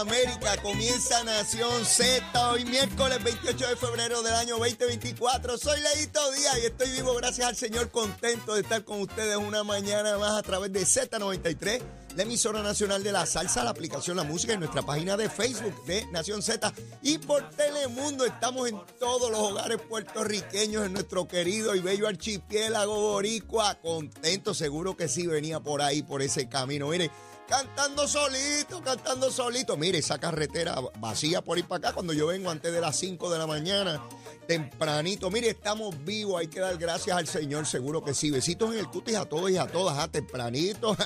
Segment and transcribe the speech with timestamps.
[0.00, 0.56] América.
[0.62, 5.58] Comienza Nación Z hoy miércoles 28 de febrero del año 2024.
[5.58, 9.64] Soy Leito Díaz y estoy vivo gracias al Señor, contento de estar con ustedes una
[9.64, 11.82] mañana más a través de Z93,
[12.14, 15.84] la emisora nacional de la salsa, la aplicación La Música y nuestra página de Facebook
[15.84, 16.72] de Nación Z.
[17.02, 22.94] Y por Telemundo estamos en todos los hogares puertorriqueños en nuestro querido y bello archipiélago
[22.94, 23.74] boricua.
[23.76, 26.88] Contento, seguro que sí venía por ahí, por ese camino.
[26.88, 27.10] Mire,
[27.48, 29.76] cantando solito, cantando solito.
[29.76, 33.30] Mire, esa carretera vacía por ir para acá cuando yo vengo antes de las 5
[33.30, 34.02] de la mañana,
[34.46, 35.30] tempranito.
[35.30, 38.30] Mire, estamos vivos, hay que dar gracias al Señor, seguro que sí.
[38.30, 40.96] Besitos en el cutis a todos y a todas, ah, tempranito.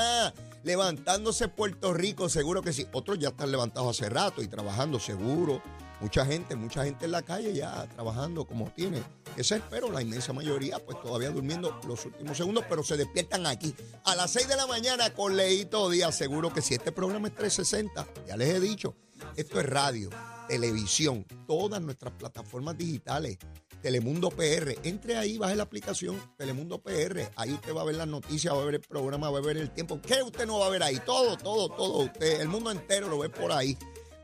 [0.62, 2.86] Levantándose Puerto Rico, seguro que sí.
[2.92, 5.62] Otros ya están levantados hace rato y trabajando, seguro.
[6.00, 9.02] Mucha gente, mucha gente en la calle ya trabajando como tiene
[9.36, 13.46] que ser, pero la inmensa mayoría pues todavía durmiendo los últimos segundos, pero se despiertan
[13.46, 16.16] aquí a las 6 de la mañana con Leito Díaz.
[16.16, 18.96] Seguro que si este programa es 360, ya les he dicho,
[19.36, 20.08] esto es radio,
[20.48, 23.36] televisión, todas nuestras plataformas digitales.
[23.82, 28.08] Telemundo PR, entre ahí, baje la aplicación Telemundo PR, ahí usted va a ver las
[28.08, 30.00] noticias, va a ver el programa, va a ver el tiempo.
[30.02, 31.00] ¿Qué usted no va a ver ahí?
[31.06, 32.04] Todo, todo, todo.
[32.04, 33.78] Usted, el mundo entero lo ve por ahí.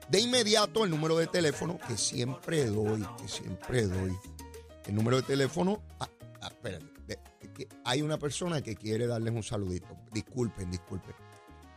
[0.08, 4.16] De inmediato el número de teléfono que siempre doy, que siempre doy.
[4.84, 5.82] El número de teléfono.
[5.98, 6.08] Ah,
[6.40, 6.86] ah, espérate,
[7.84, 9.96] hay una persona que quiere darles un saludito.
[10.12, 11.14] Disculpen, disculpen.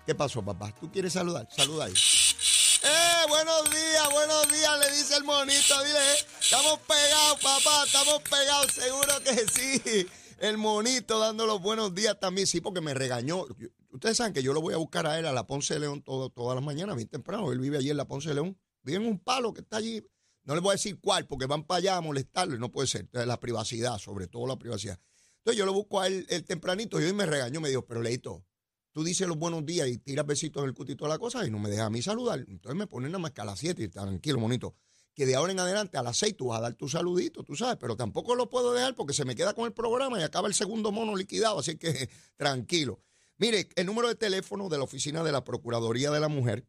[0.05, 0.73] ¿Qué pasó, papá?
[0.79, 1.47] ¿Tú quieres saludar?
[1.51, 1.93] Saluda ahí.
[1.93, 3.09] ¡Eh!
[3.27, 5.83] Buenos días, buenos días, le dice el monito.
[5.83, 5.99] Dile,
[6.41, 10.07] estamos pegados, papá, estamos pegados, seguro que sí.
[10.39, 13.45] El monito dando los buenos días también, sí, porque me regañó.
[13.89, 16.01] Ustedes saben que yo lo voy a buscar a él a la Ponce de León
[16.03, 17.51] todo, todas las mañanas, bien temprano.
[17.51, 18.57] Él vive allí en la Ponce de León.
[18.83, 20.03] Vive en un palo que está allí.
[20.43, 22.87] No les voy a decir cuál, porque van para allá a molestarlo y no puede
[22.87, 23.01] ser.
[23.01, 24.99] Entonces, la privacidad, sobre todo la privacidad.
[25.39, 28.01] Entonces yo lo busco a él el tempranito y hoy me regañó, me dijo, pero
[28.01, 28.45] Leito,
[28.91, 31.49] tú dices los buenos días y tiras besitos en el cutito de la cosa y
[31.49, 32.39] no me dejas a mí saludar.
[32.47, 34.75] Entonces me ponen nada más que a las 7 y tranquilo, monito.
[35.15, 37.55] Que de ahora en adelante a las 6 tú vas a dar tu saludito, tú
[37.55, 40.47] sabes, pero tampoco lo puedo dejar porque se me queda con el programa y acaba
[40.47, 43.01] el segundo mono liquidado, así que tranquilo.
[43.39, 46.67] Mire, el número de teléfono de la oficina de la Procuraduría de la Mujer,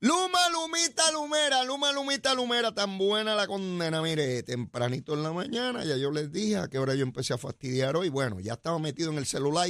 [0.00, 4.00] Luma, Lumita, Lumera, Luma, Lumita, Lumera, tan buena la condena.
[4.00, 7.38] Mire, tempranito en la mañana, ya yo les dije a qué hora yo empecé a
[7.38, 8.08] fastidiar hoy.
[8.08, 9.68] Bueno, ya estaba metido en el celular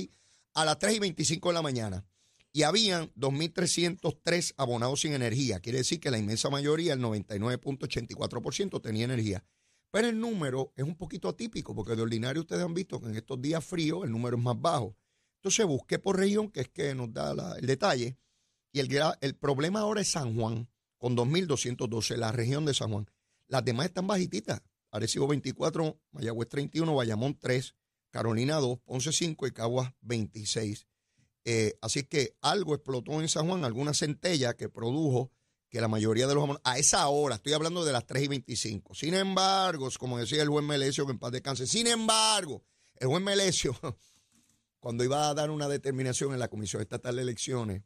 [0.53, 2.05] a las 3 y 25 de la mañana
[2.59, 5.61] y habían 2.303 abonados sin energía.
[5.61, 9.45] Quiere decir que la inmensa mayoría, el 99.84%, tenía energía.
[9.93, 13.15] Pero el número es un poquito atípico, porque de ordinario ustedes han visto que en
[13.15, 14.97] estos días fríos el número es más bajo.
[15.37, 18.19] Entonces busqué por región, que es que nos da el detalle,
[18.73, 18.89] y el,
[19.21, 23.09] el problema ahora es San Juan, con 2.212, la región de San Juan.
[23.47, 24.63] Las demás están bajititas.
[24.91, 27.77] Arecibo 24, Mayagüez 31, Bayamón 3,
[28.11, 30.88] Carolina 2, Ponce 5 y Caguas 26.
[31.51, 35.33] Eh, así que algo explotó en San Juan, alguna centella que produjo
[35.71, 38.95] que la mayoría de los a esa hora, estoy hablando de las 3 y 25.
[38.95, 42.67] Sin embargo, como decía el buen Melesio, que en paz descanse, sin embargo,
[42.97, 43.75] el buen Melesio,
[44.79, 47.83] cuando iba a dar una determinación en la Comisión Estatal de Elecciones,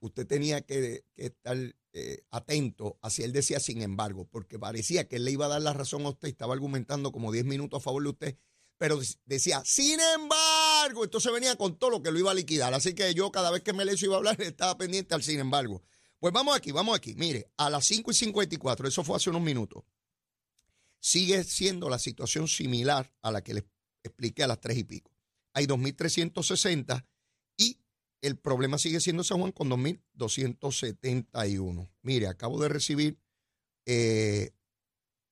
[0.00, 1.56] usted tenía que, estar
[1.94, 5.62] eh, atento si él decía sin embargo, porque parecía que él le iba a dar
[5.62, 8.38] la razón a usted, estaba argumentando como 10 minutos a favor de usted,
[8.76, 10.51] pero decía, sin embargo,
[10.86, 12.72] entonces venía con todo lo que lo iba a liquidar.
[12.74, 15.38] Así que yo cada vez que me le iba a hablar estaba pendiente al sin
[15.40, 15.82] embargo.
[16.18, 17.14] Pues vamos aquí, vamos aquí.
[17.14, 19.82] Mire, a las 5 y 54, eso fue hace unos minutos,
[21.00, 23.64] sigue siendo la situación similar a la que les
[24.04, 25.10] expliqué a las 3 y pico.
[25.52, 27.04] Hay 2.360
[27.56, 27.80] y
[28.20, 31.90] el problema sigue siendo San Juan con 2.271.
[32.02, 33.18] Mire, acabo de recibir,
[33.84, 34.52] eh,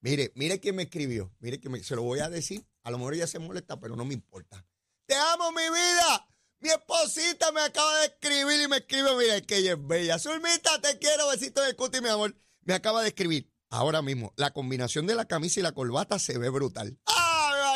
[0.00, 2.98] mire, mire quién me escribió, mire que me, se lo voy a decir a lo
[2.98, 4.64] mejor ella se molesta, pero no me importa.
[5.10, 6.28] Te amo, mi vida.
[6.60, 10.20] Mi esposita me acaba de escribir y me escribe, mira, que ella es bella.
[10.20, 12.36] Zulmita, te quiero, besito de cuti, mi amor.
[12.62, 14.32] Me acaba de escribir ahora mismo.
[14.36, 16.96] La combinación de la camisa y la corbata se ve brutal.
[17.06, 17.19] ¡Ah,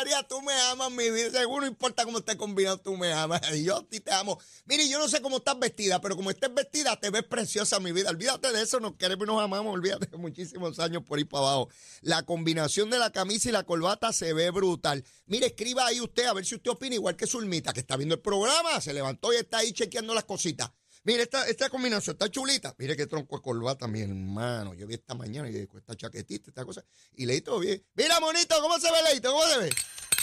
[0.05, 1.31] María, tú me amas, mi vida.
[1.31, 3.41] Seguro no importa cómo estés combinado, tú me amas.
[3.63, 4.39] Yo a ti te amo.
[4.65, 7.91] Mire, yo no sé cómo estás vestida, pero como estés vestida, te ves preciosa, mi
[7.91, 8.11] vida.
[8.11, 9.73] Olvídate de eso, nos queremos y nos amamos.
[9.73, 11.69] Olvídate de muchísimos años por ir para abajo.
[12.01, 15.03] La combinación de la camisa y la corbata se ve brutal.
[15.25, 18.13] Mire, escriba ahí usted a ver si usted opina igual que Zulmita, que está viendo
[18.13, 20.69] el programa, se levantó y está ahí chequeando las cositas.
[21.05, 22.73] Mire, esta, esta combinación está chulita.
[22.79, 24.73] Mire qué tronco de corbata, mi hermano.
[24.73, 26.83] Yo vi esta mañana y con esta chaquetita, esta cosa.
[27.13, 27.85] Y leí todo bien.
[27.93, 29.31] Mira, monito, ¿cómo se ve, Leito?
[29.31, 29.69] ¿Cómo se ve?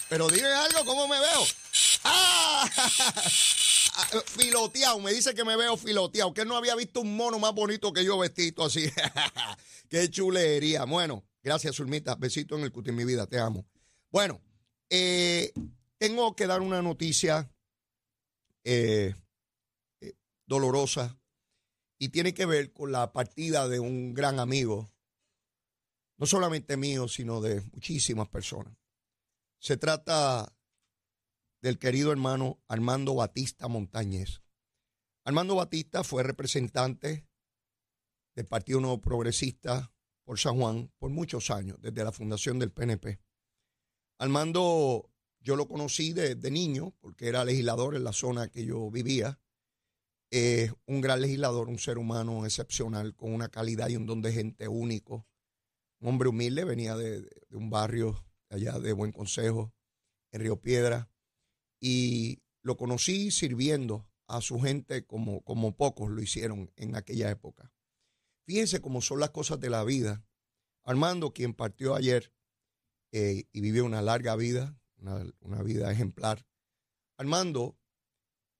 [0.08, 1.46] Pero dime algo, ¿cómo me veo?
[2.02, 2.68] ¡Ah!
[4.26, 7.92] Filoteado, me dice que me veo filoteado, que no había visto un mono más bonito
[7.92, 8.90] que yo vestido así.
[9.88, 10.84] Qué chulería.
[10.84, 12.16] Bueno, gracias, Zulmita.
[12.16, 13.64] Besito en el cuti, mi vida, te amo.
[14.10, 14.40] Bueno,
[14.90, 15.52] eh,
[15.98, 17.48] tengo que dar una noticia.
[18.64, 19.14] Eh,
[20.52, 21.18] dolorosa
[21.98, 24.92] y tiene que ver con la partida de un gran amigo,
[26.18, 28.76] no solamente mío, sino de muchísimas personas.
[29.58, 30.54] Se trata
[31.62, 34.42] del querido hermano Armando Batista Montañez.
[35.24, 37.26] Armando Batista fue representante
[38.34, 39.90] del Partido Nuevo Progresista
[40.24, 43.20] por San Juan por muchos años, desde la fundación del PNP.
[44.18, 45.10] Armando
[45.40, 49.41] yo lo conocí de, de niño porque era legislador en la zona que yo vivía
[50.32, 54.32] es un gran legislador, un ser humano excepcional, con una calidad y un don de
[54.32, 55.26] gente único.
[56.00, 59.74] Un hombre humilde, venía de, un barrio allá de Buen Consejo,
[60.32, 61.10] en Río Piedra,
[61.80, 67.70] y lo conocí sirviendo a su gente como, como pocos lo hicieron en aquella época.
[68.46, 70.24] Fíjense cómo son las cosas de la vida.
[70.82, 72.32] Armando, quien partió ayer
[73.12, 76.46] eh, y vivió una larga vida, una, una vida ejemplar.
[77.18, 77.76] Armando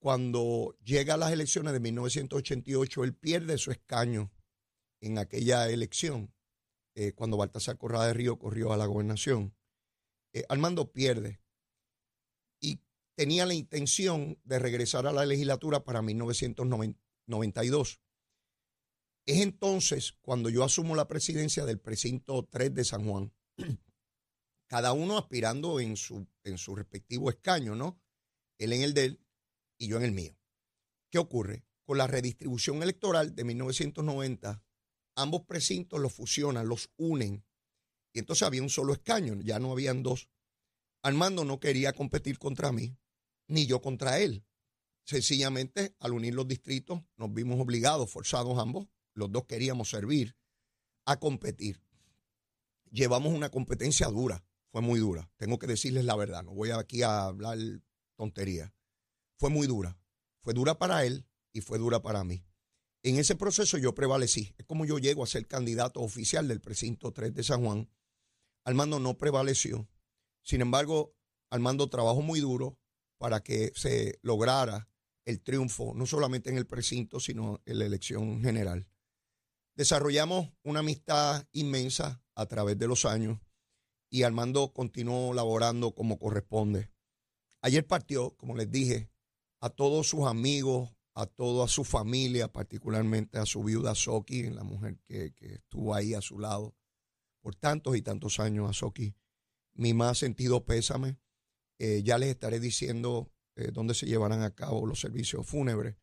[0.03, 4.33] cuando llega a las elecciones de 1988, él pierde su escaño
[5.01, 6.35] en aquella elección,
[6.97, 9.55] eh, cuando Baltasar Corrada de Río corrió a la gobernación.
[10.33, 11.41] Eh, Armando pierde
[12.61, 12.81] y
[13.15, 18.01] tenía la intención de regresar a la legislatura para 1992.
[19.25, 23.33] Es entonces cuando yo asumo la presidencia del precinto 3 de San Juan,
[24.67, 28.01] cada uno aspirando en su, en su respectivo escaño, ¿no?
[28.59, 29.21] Él en el de él
[29.83, 30.39] y yo en el mío.
[31.11, 31.65] ¿Qué ocurre?
[31.85, 34.63] Con la redistribución electoral de 1990,
[35.17, 37.45] ambos precintos los fusionan, los unen.
[38.13, 40.29] Y entonces había un solo escaño, ya no habían dos.
[41.03, 42.97] Armando no quería competir contra mí,
[43.49, 44.45] ni yo contra él.
[45.05, 50.37] Sencillamente, al unir los distritos, nos vimos obligados, forzados ambos, los dos queríamos servir,
[51.07, 51.83] a competir.
[52.93, 55.29] Llevamos una competencia dura, fue muy dura.
[55.39, 57.59] Tengo que decirles la verdad, no voy aquí a hablar
[58.15, 58.73] tontería
[59.43, 59.99] fue muy dura.
[60.41, 62.47] Fue dura para él y fue dura para mí.
[63.03, 64.55] En ese proceso yo prevalecí.
[64.57, 67.91] Es como yo llego a ser candidato oficial del precinto 3 de San Juan.
[68.65, 69.89] Armando no prevaleció.
[70.45, 71.17] Sin embargo,
[71.51, 72.79] Armando trabajó muy duro
[73.19, 74.89] para que se lograra
[75.25, 78.87] el triunfo, no solamente en el precinto, sino en la elección general.
[79.75, 83.41] Desarrollamos una amistad inmensa a través de los años
[84.09, 86.93] y Armando continuó laborando como corresponde.
[87.61, 89.12] Ayer partió, como les dije,
[89.63, 94.99] a todos sus amigos, a toda su familia, particularmente a su viuda Soki, la mujer
[95.07, 96.75] que, estuvo ahí a su lado
[97.41, 99.15] por tantos y tantos años a Soki.
[99.75, 101.21] Mi más sentido pésame.
[101.79, 105.97] Eh, ya les estaré diciendo eh, dónde se llevarán a cabo los servicios fúnebres,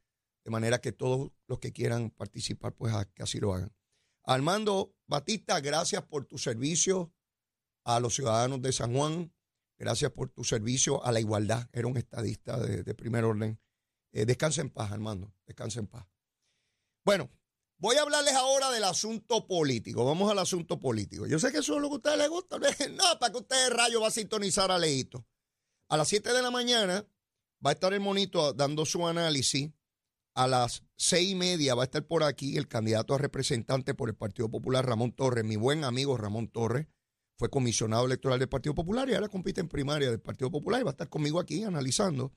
[0.46, 3.76] de manera que todos los que quieran participar, pues que así lo hagan.
[4.24, 7.13] Armando Batista, gracias por tu servicio
[7.84, 9.34] a los ciudadanos de San Juan.
[9.79, 11.69] Gracias por tu servicio a la igualdad.
[11.71, 13.57] Era un estadista de, primer orden.
[14.12, 15.33] Eh, descansa en paz, Armando.
[15.48, 16.05] Descansa en paz.
[17.05, 17.31] Bueno,
[17.77, 20.03] voy a hablarles ahora del asunto político.
[20.03, 21.27] Vamos al asunto político.
[21.27, 22.57] Yo sé que eso es lo que a ustedes les gusta.
[22.57, 22.67] No,
[23.19, 25.25] para que ustedes rayo va a sintonizar a Leito.
[25.88, 27.07] A las 7 de la mañana
[27.65, 29.71] va a estar el monito dando su análisis.
[30.36, 34.09] A las seis y media va a estar por aquí el candidato a representante por
[34.09, 36.88] el Partido Popular, Ramón Torres, mi buen amigo Ramón Torres
[37.39, 40.84] fue comisionado electoral del Partido Popular y ahora compite en primaria del Partido Popular y
[40.84, 42.34] va a estar conmigo aquí analizando.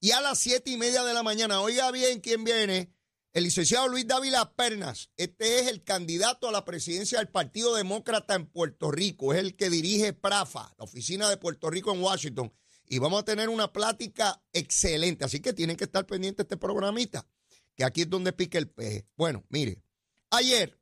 [0.00, 2.90] Y a las siete y media de la mañana, oiga bien quién viene,
[3.34, 5.10] el licenciado Luis Dávila Pernas.
[5.18, 9.54] Este es el candidato a la presidencia del Partido Demócrata en Puerto Rico, es el
[9.54, 12.50] que dirige PRAFA, la oficina de Puerto Rico en Washington.
[12.86, 16.56] Y vamos a tener una plática excelente, así que tienen que estar pendientes de este
[16.56, 17.28] programita,
[17.76, 19.06] que aquí es donde pique el peje.
[19.14, 19.82] Bueno, mire,
[20.30, 20.80] ayer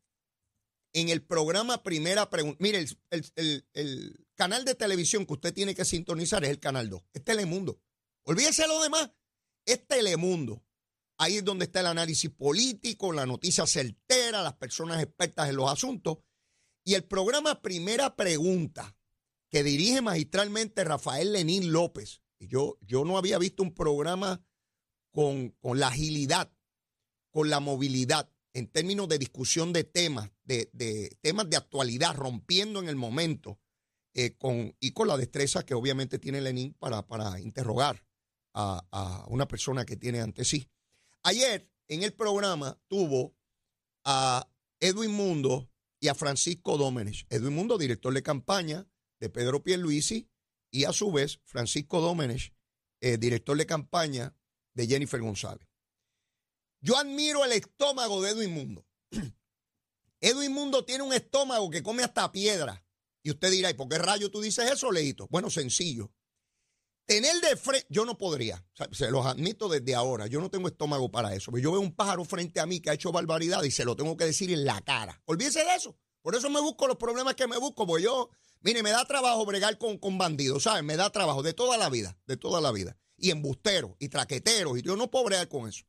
[0.92, 2.58] en el programa Primera Pregunta.
[2.60, 7.24] Mire, el, canal de televisión que usted tiene que sintonizar es el canal 2, es
[7.24, 7.80] Telemundo.
[8.24, 9.10] Olvídese lo demás,
[9.64, 10.62] es Telemundo.
[11.18, 15.70] Ahí es donde está el análisis político, la noticia certera, las personas expertas en los
[15.70, 16.18] asuntos.
[16.84, 18.96] Y el programa Primera Pregunta
[19.50, 22.22] que dirige magistralmente Rafael Lenín López.
[22.38, 24.44] Yo, yo no había visto un programa
[25.12, 26.52] con, con la agilidad,
[27.30, 32.80] con la movilidad, en términos de discusión de temas, de, de temas de actualidad, rompiendo
[32.80, 33.60] en el momento,
[34.14, 38.02] eh, con, y con la destreza que obviamente tiene Lenín para, para interrogar
[38.54, 40.70] a, a una persona que tiene ante sí.
[41.22, 43.36] Ayer en el programa tuvo
[44.06, 44.48] a
[44.80, 45.70] Edwin Mundo
[46.00, 47.26] y a Francisco Dómenes.
[47.28, 48.88] Edwin Mundo, director de campaña
[49.20, 50.30] de Pedro Pierluisi,
[50.70, 52.54] y a su vez Francisco Dómenes,
[53.02, 54.34] eh, director de campaña
[54.72, 55.68] de Jennifer González.
[56.86, 58.86] Yo admiro el estómago de Edwin Mundo.
[60.20, 62.80] Edwin Mundo tiene un estómago que come hasta piedra.
[63.24, 65.26] Y usted dirá, ¿y por qué rayo tú dices eso, Leito?
[65.28, 66.12] Bueno, sencillo.
[67.04, 71.10] Tener de frente, yo no podría, se los admito desde ahora, yo no tengo estómago
[71.10, 71.50] para eso.
[71.58, 74.16] Yo veo un pájaro frente a mí que ha hecho barbaridad y se lo tengo
[74.16, 75.20] que decir en la cara.
[75.24, 75.98] Olvídese de eso.
[76.22, 79.44] Por eso me busco los problemas que me busco, porque yo, mire, me da trabajo
[79.44, 80.84] bregar con, con bandidos, ¿sabes?
[80.84, 82.96] Me da trabajo de toda la vida, de toda la vida.
[83.16, 85.84] Y embusteros, y traqueteros, y yo no puedo bregar con eso.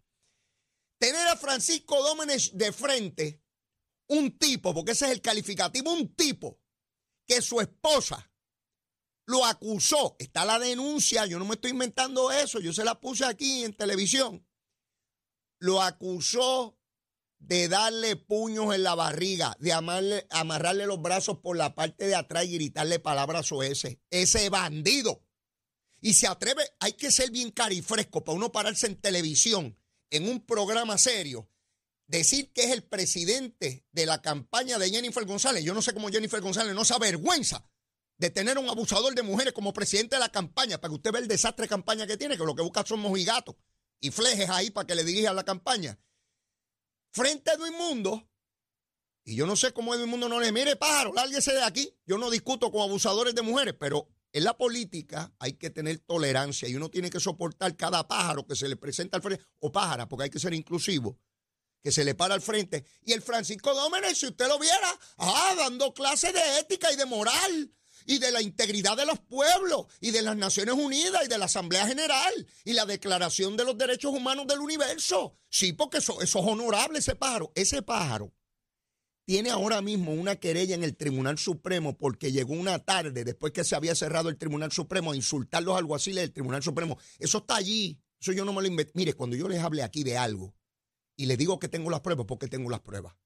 [1.00, 3.44] Tener a Francisco Dómenes de frente,
[4.08, 6.60] un tipo, porque ese es el calificativo, un tipo
[7.26, 8.32] que su esposa
[9.26, 10.16] lo acusó.
[10.18, 13.76] Está la denuncia, yo no me estoy inventando eso, yo se la puse aquí en
[13.76, 14.48] televisión.
[15.60, 16.80] Lo acusó
[17.40, 22.46] de darle puños en la barriga, de amarrarle los brazos por la parte de atrás
[22.46, 24.02] y gritarle palabras o ese.
[24.10, 25.24] Ese bandido.
[26.00, 29.78] Y se atreve, hay que ser bien carifresco para uno pararse en televisión,
[30.10, 31.50] en un programa serio,
[32.08, 35.64] decir que es el presidente de la campaña de Jennifer González.
[35.64, 37.70] Yo no sé cómo Jennifer González no se avergüenza
[38.18, 41.22] de tener un abusador de mujeres como presidente de la campaña, para que usted vea
[41.22, 43.56] el desastre de campaña que tiene, que lo que busca son mojigatos
[44.00, 46.00] y flejes ahí para que le dirija la campaña.
[47.12, 48.28] Frente a Edwin Mundo,
[49.24, 51.94] y yo no sé cómo Edwin Mundo no le mire, pájaro, lárguese de aquí.
[52.06, 56.68] Yo no discuto con abusadores de mujeres, pero en la política hay que tener tolerancia
[56.68, 60.08] y uno tiene que soportar cada pájaro que se le presenta al frente, o pájara,
[60.08, 61.20] porque hay que ser inclusivo,
[61.82, 62.86] que se le para al frente.
[63.04, 67.06] Y el Francisco Dómenes, si usted lo viera, ah, dando clases de ética y de
[67.06, 67.72] moral
[68.06, 71.46] y de la integridad de los pueblos y de las Naciones Unidas y de la
[71.46, 75.38] Asamblea General y la Declaración de los Derechos Humanos del Universo.
[75.50, 77.52] Sí, porque eso, es honorable ese pájaro.
[77.56, 78.34] Ese pájaro
[79.28, 83.66] tiene ahora mismo una querella en el Tribunal Supremo porque llegó una tarde después que
[83.66, 86.98] se había cerrado el Tribunal Supremo a insultar los alguaciles del Tribunal Supremo.
[87.20, 88.00] Eso está allí.
[88.22, 88.94] Eso yo no me lo inventé.
[88.96, 90.56] Mire, cuando yo les hable aquí de algo
[91.18, 93.18] y les digo que tengo las pruebas, porque tengo las pruebas.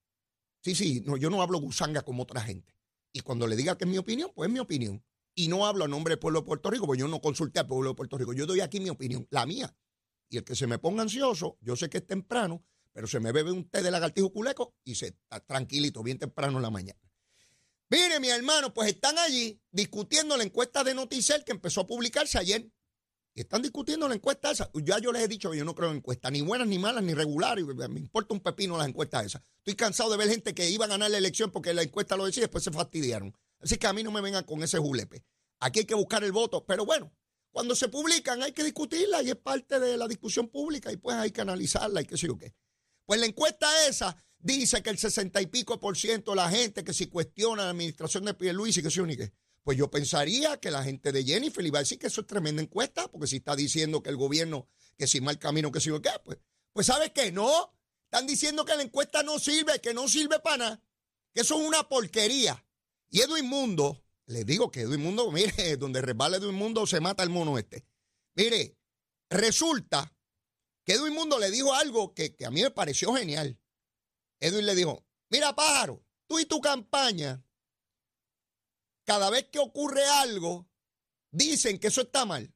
[0.63, 2.75] Sí, sí, no, yo no hablo gusanga como otra gente.
[3.13, 5.03] Y cuando le diga que es mi opinión, pues es mi opinión.
[5.36, 7.67] Y no hablo a nombre del pueblo de Puerto Rico, porque yo no consulté al
[7.67, 8.34] pueblo de Puerto Rico.
[8.34, 9.77] Yo doy aquí mi opinión, la mía.
[10.29, 13.31] Y el que se me ponga ansioso, yo sé que es temprano, pero se me
[13.31, 17.00] bebe un té de lagartijo culeco y se está tranquilito, bien temprano en la mañana.
[17.89, 22.38] Mire, mi hermano, pues están allí discutiendo la encuesta de Noticel que empezó a publicarse
[22.38, 22.71] ayer.
[23.33, 24.69] Y están discutiendo la encuesta esa.
[24.74, 27.13] Ya yo les he dicho yo no creo en encuestas, ni buenas, ni malas, ni
[27.13, 27.65] regulares.
[27.65, 29.41] Me importa un pepino las encuestas esas.
[29.57, 32.25] Estoy cansado de ver gente que iba a ganar la elección porque la encuesta lo
[32.25, 33.36] decía y después se fastidiaron.
[33.60, 35.25] Así que a mí no me vengan con ese julepe.
[35.60, 36.65] Aquí hay que buscar el voto.
[36.65, 37.13] Pero bueno,
[37.51, 41.17] cuando se publican hay que discutirla y es parte de la discusión pública y pues
[41.17, 42.53] hay que analizarla y qué sé yo qué.
[43.12, 46.82] Pues la encuesta esa dice que el sesenta y pico por ciento de la gente
[46.82, 50.82] que si cuestiona la administración de Pierluisi yo ni qué pues yo pensaría que la
[50.82, 54.01] gente de Jennifer iba a decir que eso es tremenda encuesta, porque si está diciendo
[54.01, 56.38] que el gobierno, que si mal camino, que si qué, pues,
[56.72, 57.34] pues ¿sabes qué?
[57.34, 57.74] No,
[58.06, 60.84] están diciendo que la encuesta no sirve, que no sirve para nada,
[61.34, 62.65] que eso es una porquería.
[63.10, 67.24] Y Edwin Mundo, les digo que Edwin Mundo, mire, donde resbala Edwin Mundo se mata
[67.24, 67.86] el mono este.
[68.36, 68.77] Mire,
[69.30, 70.15] resulta
[70.84, 73.60] que Edwin Mundo le dijo algo que, a mí me pareció genial.
[74.40, 77.44] Edwin le dijo, mira pájaro, tú y tu campaña
[79.04, 80.70] cada vez que ocurre algo,
[81.32, 82.54] dicen que eso está mal.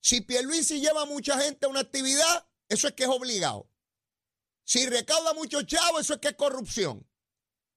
[0.00, 3.70] Si Pierluisi lleva mucha gente a una actividad, eso es que es obligado.
[4.64, 7.06] Si recauda mucho chavo, eso es que es corrupción.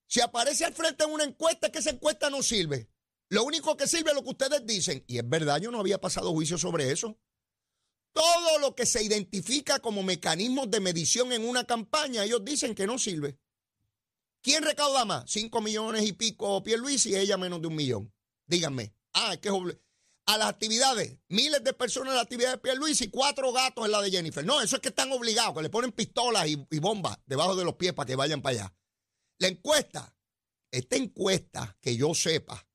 [0.07, 2.89] Si aparece al frente en una encuesta, es que esa encuesta no sirve.
[3.29, 5.03] Lo único que sirve es lo que ustedes dicen.
[5.07, 7.19] Y es verdad, yo no había pasado juicio sobre eso.
[8.13, 12.87] Todo lo que se identifica como mecanismos de medición en una campaña, ellos dicen que
[12.87, 13.37] no sirve.
[14.41, 15.23] ¿Quién recauda más?
[15.27, 18.13] Cinco millones y pico Pierluisi y ella menos de un millón.
[18.45, 18.93] Díganme.
[19.13, 19.49] Ah, es que
[20.25, 23.91] a las actividades, miles de personas en la actividad de Pierluisi y cuatro gatos en
[23.91, 24.45] la de Jennifer.
[24.45, 27.65] No, eso es que están obligados, que le ponen pistolas y, y bombas debajo de
[27.65, 28.75] los pies para que vayan para allá.
[29.39, 30.15] La encuesta,
[30.71, 32.67] esta encuesta, que yo sepa,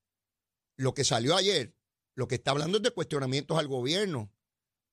[0.77, 1.75] lo que salió ayer,
[2.15, 4.33] lo que está hablando es de cuestionamientos al gobierno.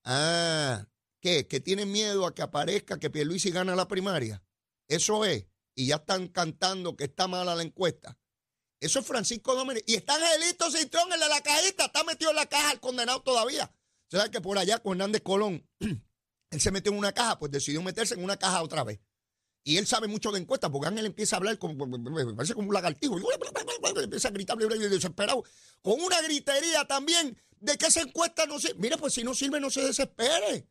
[0.05, 0.87] Ah,
[1.19, 1.47] ¿qué?
[1.47, 4.41] ¿Que tienen miedo a que aparezca que Pierluisi gana la primaria?
[4.87, 8.17] Eso es y ya están cantando que está mala la encuesta.
[8.79, 9.83] Eso es Francisco Domenech.
[9.87, 13.21] Y está Angelito Cintrón, el de la cajita, está metido en la caja, el condenado
[13.21, 13.71] todavía.
[14.09, 17.81] ¿Sabes que por allá con Hernández Colón, él se metió en una caja, pues decidió
[17.81, 18.99] meterse en una caja otra vez.
[19.63, 21.89] Y él sabe mucho de encuestas, porque Ángel empieza a hablar como,
[22.35, 23.17] parece como un lagartijo.
[24.01, 25.43] empieza a gritar desesperado.
[25.81, 28.75] Con una gritería también de que esa encuesta no sirve.
[28.79, 30.67] Mire, pues si no sirve, no se desespere.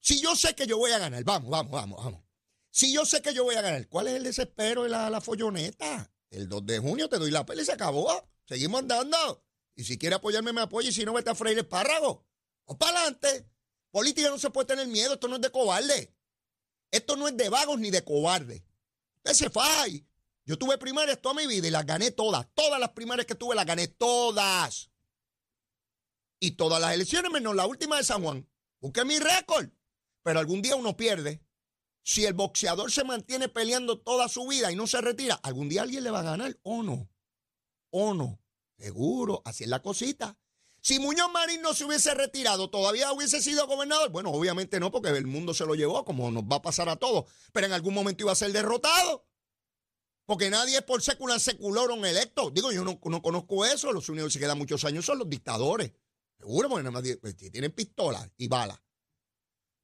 [0.00, 2.22] Si yo sé que yo voy a ganar, vamos, vamos, vamos, vamos.
[2.70, 5.20] Si yo sé que yo voy a ganar, ¿cuál es el desespero de la, la
[5.20, 6.12] folloneta?
[6.30, 8.28] El 2 de junio te doy la peli y se acabó.
[8.46, 9.44] Seguimos andando.
[9.74, 10.88] Y si quiere apoyarme, me apoya.
[10.88, 12.26] Y si no, vete a freír el espárrago.
[12.64, 13.48] O para adelante.
[13.90, 15.14] Política no se puede tener miedo.
[15.14, 16.14] Esto no es de cobarde.
[16.90, 18.64] Esto no es de vagos ni de cobarde.
[19.16, 20.06] Usted se fai.
[20.44, 22.46] Yo tuve primarias toda mi vida y las gané todas.
[22.54, 24.90] Todas las primarias que tuve las gané todas.
[26.40, 28.48] Y todas las elecciones menos la última de San Juan.
[28.80, 29.70] Busqué mi récord.
[30.22, 31.42] Pero algún día uno pierde.
[32.02, 35.82] Si el boxeador se mantiene peleando toda su vida y no se retira, algún día
[35.82, 37.10] alguien le va a ganar o no.
[37.90, 38.40] O no.
[38.78, 40.38] Seguro, así es la cosita.
[40.80, 44.10] Si Muñoz Marín no se hubiese retirado, ¿todavía hubiese sido gobernador?
[44.10, 46.96] Bueno, obviamente no, porque el mundo se lo llevó, como nos va a pasar a
[46.96, 47.24] todos.
[47.52, 49.26] Pero en algún momento iba a ser derrotado.
[50.24, 52.50] Porque nadie es por secular seculorum electo.
[52.50, 53.92] Digo, yo no, conozco eso.
[53.92, 55.92] Los que se quedan muchos años son los dictadores.
[56.38, 58.80] Seguro, porque nada más pues, tienen pistolas y balas.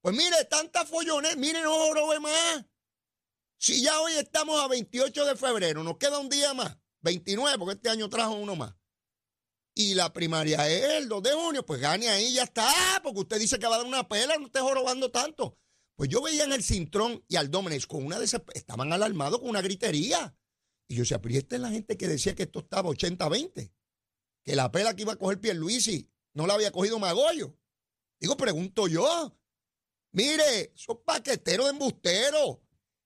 [0.00, 2.64] Pues mire, tantas follones, mire, no robe más.
[3.58, 7.74] Si ya hoy estamos a 28 de febrero, nos queda un día más, 29, porque
[7.74, 8.74] este año trajo uno más
[9.74, 13.40] y la primaria es el 2 de junio, pues gane ahí ya está, porque usted
[13.40, 15.58] dice que va a dar una pela, no esté jorobando tanto.
[15.96, 20.36] Pues yo veía en el Cintrón y al con una estaban alarmados con una gritería.
[20.88, 23.72] Y yo esta es la gente que decía que esto estaba 80-20,
[24.44, 27.56] que la pela que iba a coger Pierluisi no la había cogido Magollo.
[28.20, 29.36] Digo, pregunto yo,
[30.12, 32.58] mire, son paqueteros de embusteros.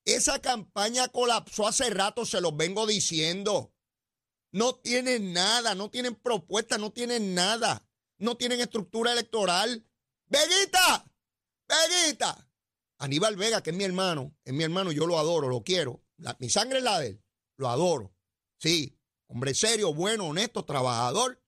[0.04, 3.75] Esa campaña colapsó hace rato, se los vengo diciendo.
[4.50, 7.87] No tienen nada, no tienen propuesta, no tienen nada.
[8.18, 9.87] No tienen estructura electoral.
[10.26, 11.11] ¡Veguita!
[11.68, 12.49] ¡Veguita!
[12.99, 16.02] Aníbal Vega, que es mi hermano, es mi hermano, yo lo adoro, lo quiero.
[16.40, 17.25] mi sangre es la de él,
[17.56, 18.12] lo adoro.
[18.58, 21.41] Sí, hombre serio, bueno, honesto, trabajador.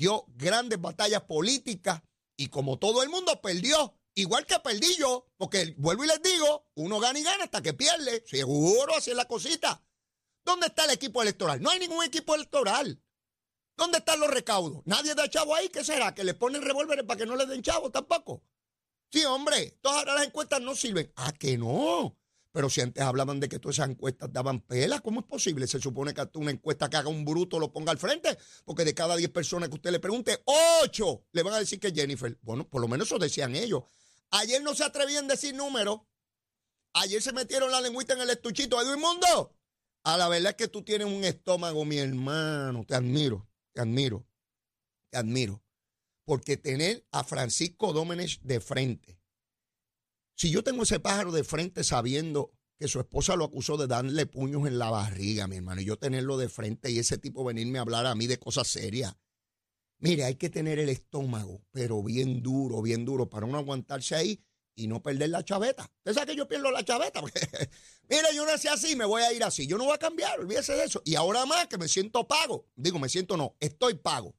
[0.00, 2.00] Dio grandes batallas políticas
[2.34, 6.70] y como todo el mundo perdió, igual que perdí yo, porque vuelvo y les digo,
[6.76, 8.24] uno gana y gana hasta que pierde.
[8.26, 9.84] Seguro, así es la cosita.
[10.42, 11.60] ¿Dónde está el equipo electoral?
[11.60, 12.98] No hay ningún equipo electoral.
[13.76, 14.80] ¿Dónde están los recaudos?
[14.86, 15.68] Nadie da chavo ahí.
[15.68, 16.14] ¿Qué será?
[16.14, 18.42] ¿Que le ponen revólveres para que no le den chavo tampoco?
[19.12, 21.12] Sí, hombre, todas las encuestas no sirven.
[21.16, 22.16] ¿A que no?
[22.52, 25.66] Pero si antes hablaban de que todas esas encuestas daban pelas, ¿cómo es posible?
[25.66, 28.94] Se supone que una encuesta que haga un bruto lo ponga al frente, porque de
[28.94, 30.42] cada 10 personas que usted le pregunte,
[30.82, 32.36] 8 le van a decir que Jennifer.
[32.42, 33.84] Bueno, por lo menos eso decían ellos.
[34.30, 36.00] Ayer no se atrevían a decir números.
[36.94, 38.80] Ayer se metieron la lengüita en el estuchito.
[38.80, 39.56] Edwin Mundo,
[40.02, 42.84] a la verdad es que tú tienes un estómago, mi hermano.
[42.84, 44.26] Te admiro, te admiro,
[45.10, 45.62] te admiro.
[46.24, 49.19] Porque tener a Francisco Dómenes de frente.
[50.40, 54.24] Si yo tengo ese pájaro de frente sabiendo que su esposa lo acusó de darle
[54.24, 57.76] puños en la barriga, mi hermano, y yo tenerlo de frente y ese tipo venirme
[57.76, 59.14] a hablar a mí de cosas serias.
[59.98, 64.42] Mire, hay que tener el estómago, pero bien duro, bien duro, para no aguantarse ahí
[64.74, 65.92] y no perder la chaveta.
[65.98, 67.20] ¿Usted sabe que yo pierdo la chaveta?
[68.08, 69.66] mire, yo nací así, me voy a ir así.
[69.66, 71.02] Yo no voy a cambiar, olvídese de eso.
[71.04, 72.66] Y ahora más que me siento pago.
[72.76, 74.34] Digo, me siento no, estoy pago.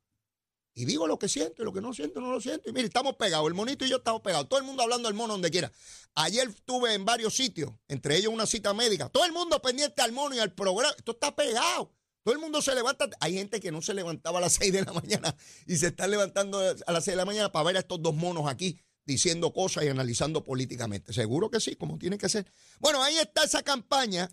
[0.73, 2.69] Y digo lo que siento y lo que no siento, no lo siento.
[2.69, 3.47] Y mire, estamos pegados.
[3.47, 4.47] El monito y yo estamos pegados.
[4.47, 5.71] Todo el mundo hablando del mono donde quiera.
[6.15, 9.09] Ayer estuve en varios sitios, entre ellos una cita médica.
[9.09, 10.93] Todo el mundo pendiente al mono y al programa.
[10.97, 11.93] Esto está pegado.
[12.23, 13.09] Todo el mundo se levanta.
[13.19, 15.35] Hay gente que no se levantaba a las 6 de la mañana
[15.67, 18.15] y se está levantando a las 6 de la mañana para ver a estos dos
[18.15, 21.11] monos aquí diciendo cosas y analizando políticamente.
[21.11, 22.51] Seguro que sí, como tiene que ser.
[22.79, 24.29] Bueno, ahí está esa campaña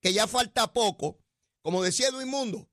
[0.00, 1.18] que ya falta poco.
[1.62, 2.68] Como decía Edwin Mundo,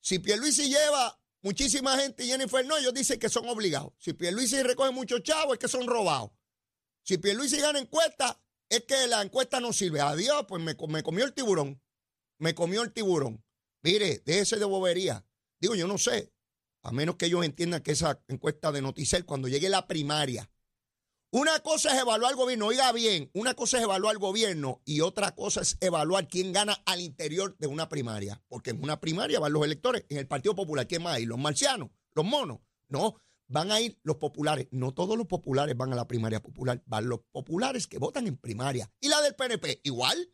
[0.00, 3.92] si Pierluisi lleva muchísima gente Jennifer no, ellos dicen que son obligados.
[3.98, 6.30] Si Pierluisi recoge muchos chavos, es que son robados.
[7.04, 10.00] Si Pierluisi gana encuesta, es que la encuesta no sirve.
[10.00, 11.82] Adiós, pues me, me comió el tiburón.
[12.38, 13.44] Me comió el tiburón.
[13.82, 15.26] Mire, déjese de bobería.
[15.60, 16.32] Digo, yo no sé
[16.82, 20.50] a menos que ellos entiendan que esa encuesta de Noticel, cuando llegue la primaria,
[21.32, 25.00] una cosa es evaluar al gobierno, oiga bien, una cosa es evaluar al gobierno y
[25.00, 28.42] otra cosa es evaluar quién gana al interior de una primaria.
[28.48, 31.24] Porque en una primaria van los electores, en el Partido Popular, ¿quién más hay?
[31.24, 32.58] Los marcianos, los monos.
[32.88, 33.16] No,
[33.48, 34.68] van a ir los populares.
[34.72, 38.36] No todos los populares van a la primaria popular, van los populares que votan en
[38.36, 38.92] primaria.
[39.00, 40.30] Y la del PNP, igual.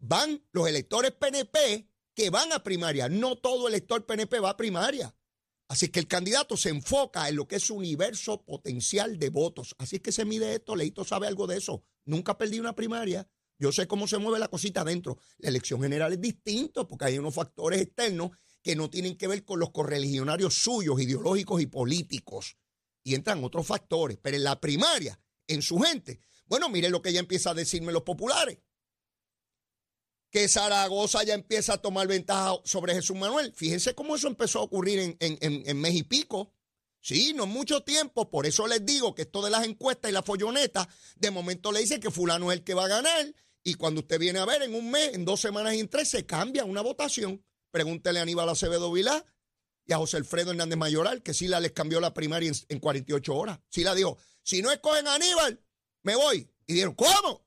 [0.00, 3.08] Van los electores PNP que van a primaria.
[3.08, 5.14] No todo elector PNP va a primaria.
[5.70, 9.76] Así que el candidato se enfoca en lo que es su universo potencial de votos.
[9.78, 10.74] Así es que se mide esto.
[10.74, 11.84] Leito sabe algo de eso.
[12.06, 13.30] Nunca perdí una primaria.
[13.56, 15.18] Yo sé cómo se mueve la cosita adentro.
[15.38, 18.32] La elección general es distinto porque hay unos factores externos
[18.64, 22.56] que no tienen que ver con los correligionarios suyos, ideológicos y políticos.
[23.04, 24.18] Y entran otros factores.
[24.20, 27.92] Pero en la primaria, en su gente, bueno, mire lo que ya empieza a decirme
[27.92, 28.58] los populares.
[30.30, 33.52] Que Zaragoza ya empieza a tomar ventaja sobre Jesús Manuel.
[33.54, 36.52] Fíjense cómo eso empezó a ocurrir en, en, en, mes y pico.
[37.00, 40.22] Sí, no mucho tiempo, por eso les digo que esto de las encuestas y la
[40.22, 44.00] folloneta, de momento le dicen que fulano es el que va a ganar, y cuando
[44.00, 46.64] usted viene a ver en un mes, en dos semanas y en tres, se cambia
[46.64, 47.44] una votación.
[47.70, 49.24] Pregúntele a Aníbal Acevedo Vilá
[49.86, 53.34] y a José Alfredo Hernández Mayoral, que sí la les cambió la primaria en, 48
[53.34, 53.60] horas.
[53.68, 55.60] Sí la dijo, si no escogen a Aníbal,
[56.02, 56.50] me voy.
[56.66, 57.46] Y dijeron, ¿cómo?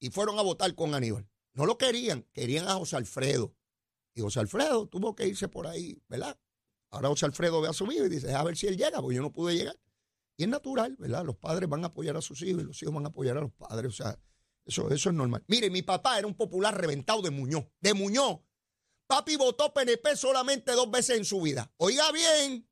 [0.00, 1.28] Y fueron a votar con Aníbal.
[1.58, 3.52] No lo querían, querían a José Alfredo.
[4.14, 6.38] Y José Alfredo tuvo que irse por ahí, ¿verdad?
[6.88, 9.16] Ahora José Alfredo ve a su hijo y dice, a ver si él llega, porque
[9.16, 9.76] yo no pude llegar.
[10.36, 11.24] Y es natural, ¿verdad?
[11.24, 13.40] Los padres van a apoyar a sus hijos y los hijos van a apoyar a
[13.40, 13.92] los padres.
[13.92, 14.16] O sea,
[14.64, 15.42] eso, eso es normal.
[15.48, 17.64] Mire, mi papá era un popular reventado de Muñoz.
[17.80, 18.38] De Muñoz.
[19.08, 21.72] Papi votó PNP solamente dos veces en su vida.
[21.78, 22.70] Oiga bien,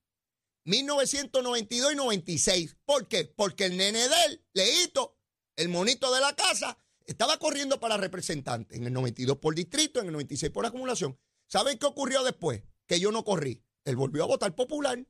[0.62, 2.76] 1992 y 96.
[2.84, 3.24] ¿Por qué?
[3.24, 5.18] Porque el nene de él, Leito,
[5.56, 8.76] el monito de la casa, estaba corriendo para representante.
[8.76, 11.18] En el 92 por distrito, en el 96 por acumulación.
[11.48, 12.62] ¿Saben qué ocurrió después?
[12.86, 13.62] Que yo no corrí.
[13.84, 15.06] Él volvió a votar popular.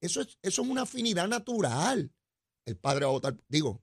[0.00, 2.12] Eso es, eso es una afinidad natural.
[2.64, 3.82] El padre va a votar, digo,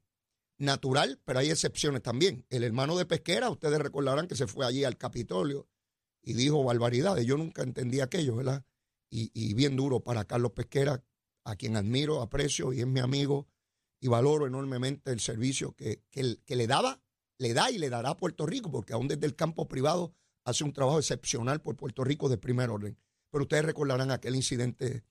[0.58, 2.45] natural, pero hay excepciones también.
[2.49, 5.67] El hermano de Pesquera, ustedes recordarán que se fue allí al Capitolio
[6.21, 7.25] y dijo barbaridades.
[7.25, 8.65] Yo nunca entendí aquello, ¿verdad?
[9.10, 11.01] Y, bien duro para Carlos Pesquera,
[11.45, 13.47] a quien admiro, aprecio y es mi amigo
[14.01, 17.01] y valoro enormemente el servicio que, que, le daba,
[17.38, 20.63] le da y le dará a Puerto Rico, porque aún desde el campo privado hace
[20.63, 22.97] un trabajo excepcional por Puerto Rico de primer orden.
[23.32, 25.04] Pero ustedes recordarán aquel incidente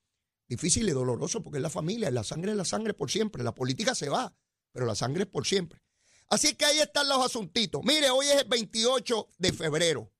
[0.48, 3.54] difícil y doloroso, porque es la familia, la sangre es la sangre por siempre, la
[3.54, 4.34] política se va,
[4.72, 5.80] pero la sangre es por siempre.
[6.28, 7.82] Así que ahí están los asuntitos.
[7.84, 10.12] Mire, hoy es el 28 de febrero.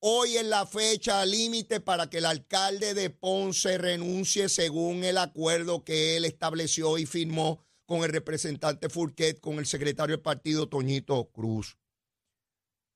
[0.00, 5.82] Hoy es la fecha límite para que el alcalde de Ponce renuncie según el acuerdo
[5.82, 11.30] que él estableció y firmó con el representante Furquet, con el secretario del partido Toñito
[11.30, 11.78] Cruz.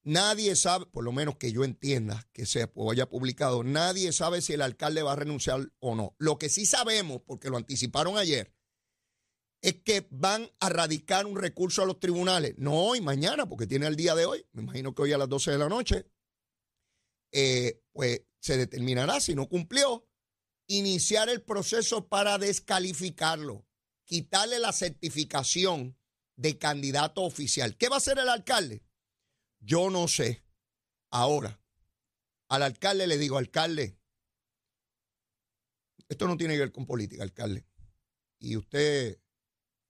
[0.05, 4.55] Nadie sabe, por lo menos que yo entienda, que se haya publicado, nadie sabe si
[4.55, 6.15] el alcalde va a renunciar o no.
[6.19, 8.55] Lo que sí sabemos, porque lo anticiparon ayer,
[9.61, 13.87] es que van a radicar un recurso a los tribunales, no hoy, mañana, porque tiene
[13.87, 16.07] el día de hoy, me imagino que hoy a las 12 de la noche,
[17.33, 20.09] eh, pues se determinará si no cumplió,
[20.69, 23.67] iniciar el proceso para descalificarlo,
[24.09, 25.97] quitarle la certificación
[26.35, 27.77] de candidato oficial.
[27.77, 28.83] ¿Qué va a hacer el alcalde?
[29.61, 30.45] Yo no sé.
[31.11, 31.61] Ahora,
[32.49, 34.01] al alcalde le digo, alcalde,
[36.09, 37.67] esto no tiene que ver con política, alcalde.
[38.39, 39.21] Y usted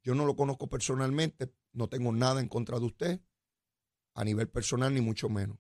[0.02, 3.20] yo no lo conozco personalmente, no tengo nada en contra de usted,
[4.14, 5.58] a nivel personal ni mucho menos.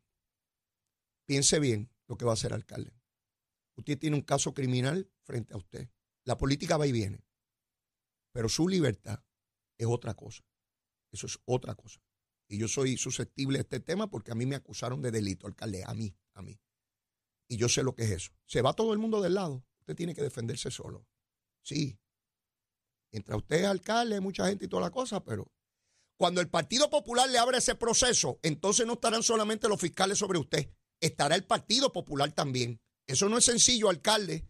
[1.26, 2.92] Piense bien lo que va a hacer alcalde.
[3.76, 5.88] Usted tiene un caso criminal frente a usted.
[6.24, 7.24] La política va y viene,
[8.38, 9.18] pero su libertad
[9.76, 10.44] es otra cosa.
[11.10, 12.00] Eso es otra cosa.
[12.48, 15.82] Y yo soy susceptible a este tema porque a mí me acusaron de delito, alcalde,
[15.84, 16.56] a mí, a mí.
[17.48, 18.30] Y yo sé lo que es eso.
[18.46, 19.66] Se va todo el mundo del lado.
[19.80, 21.04] Usted tiene que defenderse solo.
[21.64, 21.98] Sí,
[23.10, 25.50] Mientras usted es alcalde, mucha gente y toda la cosa, pero
[26.16, 30.38] cuando el Partido Popular le abre ese proceso, entonces no estarán solamente los fiscales sobre
[30.38, 30.70] usted,
[31.00, 32.80] estará el Partido Popular también.
[33.04, 34.46] Eso no es sencillo, alcalde.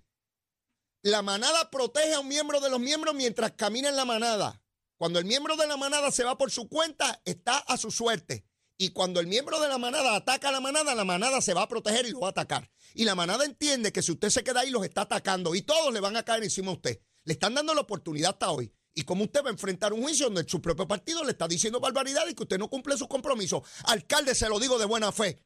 [1.09, 4.63] La manada protege a un miembro de los miembros mientras camina en la manada.
[4.99, 8.45] Cuando el miembro de la manada se va por su cuenta, está a su suerte.
[8.77, 11.63] Y cuando el miembro de la manada ataca a la manada, la manada se va
[11.63, 12.71] a proteger y lo va a atacar.
[12.93, 15.95] Y la manada entiende que si usted se queda ahí, los está atacando y todos
[15.95, 17.01] le van a caer encima a usted.
[17.25, 18.71] Le están dando la oportunidad hasta hoy.
[18.93, 21.81] ¿Y cómo usted va a enfrentar un juicio donde su propio partido le está diciendo
[21.81, 23.63] barbaridades y que usted no cumple sus compromisos?
[23.85, 25.43] Alcalde, se lo digo de buena fe.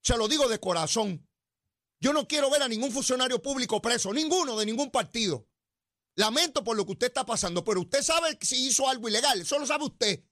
[0.00, 1.27] Se lo digo de corazón.
[2.00, 5.48] Yo no quiero ver a ningún funcionario público preso, ninguno de ningún partido.
[6.14, 9.58] Lamento por lo que usted está pasando, pero usted sabe si hizo algo ilegal, eso
[9.58, 10.24] lo sabe usted.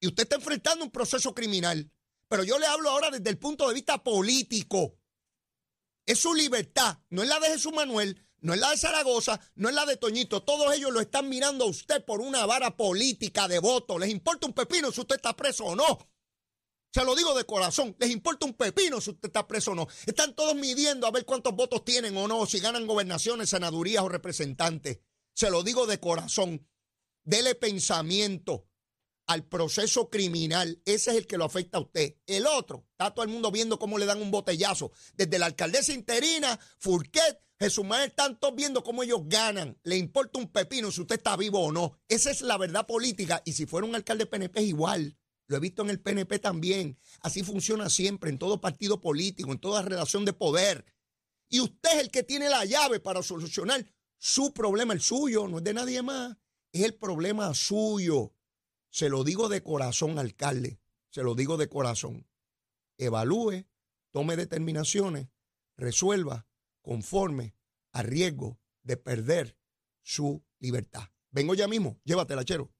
[0.00, 1.90] Y usted está enfrentando un proceso criminal.
[2.28, 4.98] Pero yo le hablo ahora desde el punto de vista político.
[6.06, 9.68] Es su libertad, no es la de Jesús Manuel, no es la de Zaragoza, no
[9.68, 10.42] es la de Toñito.
[10.42, 13.98] Todos ellos lo están mirando a usted por una vara política de voto.
[13.98, 16.11] ¿Les importa un pepino si usted está preso o no?
[16.92, 17.96] Se lo digo de corazón.
[17.98, 19.88] ¿Les importa un pepino si usted está preso o no?
[20.04, 24.08] Están todos midiendo a ver cuántos votos tienen o no, si ganan gobernaciones, senadurías o
[24.08, 25.00] representantes.
[25.34, 26.68] Se lo digo de corazón.
[27.24, 28.66] Dele pensamiento
[29.26, 30.82] al proceso criminal.
[30.84, 32.16] Ese es el que lo afecta a usted.
[32.26, 34.92] El otro, está todo el mundo viendo cómo le dan un botellazo.
[35.14, 39.78] Desde la alcaldesa interina, Furquet, Jesús Manuel están todos viendo cómo ellos ganan.
[39.84, 42.00] Le importa un pepino si usted está vivo o no.
[42.08, 43.40] Esa es la verdad política.
[43.46, 45.16] Y si fuera un alcalde PNP es igual.
[45.52, 46.98] Lo he visto en el PNP también.
[47.20, 50.86] Así funciona siempre, en todo partido político, en toda relación de poder.
[51.50, 53.84] Y usted es el que tiene la llave para solucionar
[54.16, 56.38] su problema, el suyo, no es de nadie más.
[56.72, 58.34] Es el problema suyo.
[58.88, 60.80] Se lo digo de corazón, alcalde.
[61.10, 62.26] Se lo digo de corazón.
[62.96, 63.66] Evalúe,
[64.10, 65.28] tome determinaciones,
[65.76, 66.46] resuelva
[66.80, 67.54] conforme
[67.92, 69.58] a riesgo de perder
[70.00, 71.10] su libertad.
[71.30, 72.72] Vengo ya mismo, llévatela, chero.